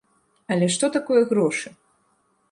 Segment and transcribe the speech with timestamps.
[0.53, 1.73] Але што такое грошы?